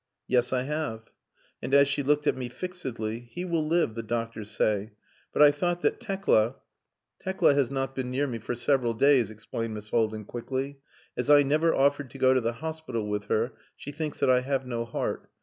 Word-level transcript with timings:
"Yes, 0.27 0.51
I 0.51 0.63
have." 0.63 1.11
And 1.61 1.75
as 1.75 1.87
she 1.87 2.01
looked 2.01 2.25
at 2.25 2.35
me 2.35 2.49
fixedly, 2.49 3.19
"He 3.29 3.45
will 3.45 3.63
live, 3.63 3.93
the 3.93 4.01
doctors 4.01 4.49
say. 4.49 4.93
But 5.31 5.43
I 5.43 5.51
thought 5.51 5.81
that 5.81 5.99
Tekla...." 5.99 6.55
"Tekla 7.19 7.53
has 7.53 7.69
not 7.69 7.93
been 7.93 8.09
near 8.09 8.25
me 8.25 8.39
for 8.39 8.55
several 8.55 8.95
days," 8.95 9.29
explained 9.29 9.75
Miss 9.75 9.89
Haldin 9.89 10.25
quickly. 10.25 10.79
"As 11.15 11.29
I 11.29 11.43
never 11.43 11.75
offered 11.75 12.09
to 12.09 12.17
go 12.17 12.33
to 12.33 12.41
the 12.41 12.53
hospital 12.53 13.07
with 13.07 13.25
her, 13.25 13.53
she 13.75 13.91
thinks 13.91 14.19
that 14.21 14.29
I 14.31 14.41
have 14.41 14.65
no 14.65 14.85
heart. 14.85 15.29